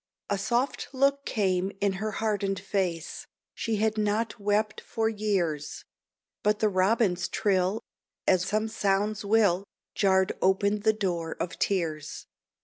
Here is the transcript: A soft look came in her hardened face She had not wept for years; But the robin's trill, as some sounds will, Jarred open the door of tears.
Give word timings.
A 0.31 0.39
soft 0.39 0.87
look 0.93 1.27
came 1.27 1.71
in 1.79 1.93
her 2.01 2.13
hardened 2.13 2.59
face 2.59 3.27
She 3.53 3.75
had 3.75 3.99
not 3.99 4.39
wept 4.39 4.81
for 4.81 5.07
years; 5.07 5.85
But 6.41 6.57
the 6.57 6.69
robin's 6.69 7.27
trill, 7.27 7.83
as 8.27 8.43
some 8.45 8.67
sounds 8.67 9.23
will, 9.23 9.63
Jarred 9.93 10.31
open 10.41 10.79
the 10.79 10.93
door 10.93 11.35
of 11.39 11.59
tears. 11.59 12.25